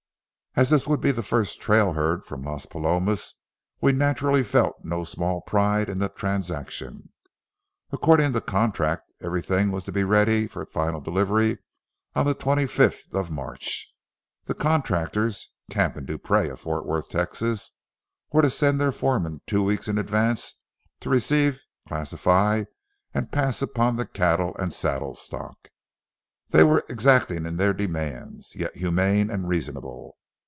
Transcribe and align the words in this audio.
As 0.53 0.69
this 0.69 0.85
would 0.85 0.99
be 0.99 1.11
the 1.13 1.23
first 1.23 1.61
trail 1.61 1.93
herd 1.93 2.25
from 2.25 2.43
Las 2.43 2.65
Palomas, 2.65 3.35
we 3.79 3.93
naturally 3.93 4.43
felt 4.43 4.83
no 4.83 5.05
small 5.05 5.39
pride 5.39 5.87
in 5.87 5.99
the 5.99 6.09
transaction. 6.09 7.13
According 7.93 8.33
to 8.33 8.41
contract, 8.41 9.09
everything 9.21 9.71
was 9.71 9.85
to 9.85 9.93
be 9.93 10.03
ready 10.03 10.47
for 10.47 10.65
final 10.65 10.99
delivery 10.99 11.59
on 12.15 12.25
the 12.25 12.33
twenty 12.33 12.67
fifth 12.67 13.15
of 13.15 13.31
March. 13.31 13.87
The 14.43 14.53
contractors, 14.53 15.53
Camp 15.69 15.95
& 16.05 16.05
Dupree, 16.05 16.49
of 16.49 16.59
Fort 16.59 16.85
Worth, 16.85 17.07
Texas, 17.07 17.77
were 18.33 18.41
to 18.41 18.49
send 18.49 18.77
their 18.77 18.91
foreman 18.91 19.39
two 19.47 19.63
weeks 19.63 19.87
in 19.87 19.97
advance 19.97 20.59
to 20.99 21.09
receive, 21.09 21.61
classify, 21.87 22.65
and 23.13 23.31
pass 23.31 23.61
upon 23.61 23.95
the 23.95 24.05
cattle 24.05 24.53
and 24.59 24.73
saddle 24.73 25.15
stock. 25.15 25.69
They 26.49 26.63
were 26.65 26.83
exacting 26.89 27.45
in 27.45 27.55
their 27.55 27.73
demands, 27.73 28.53
yet 28.53 28.75
humane 28.75 29.29
and 29.29 29.47
reasonable. 29.47 30.17